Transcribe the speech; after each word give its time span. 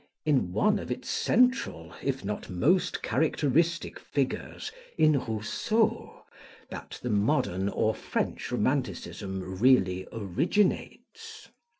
in 0.25 0.51
one 0.51 0.79
of 0.79 0.89
its 0.89 1.07
central, 1.07 1.93
if 2.01 2.25
not 2.25 2.49
most 2.49 3.03
characteristic 3.03 3.99
figures, 3.99 4.71
in 4.97 5.13
Rousseau 5.19 6.25
that 6.71 6.99
the 7.03 7.11
modern 7.11 7.69
or 7.69 7.93
French 7.93 8.51
romanticism 8.51 9.59
really 9.59 10.07
originates. 10.11 11.49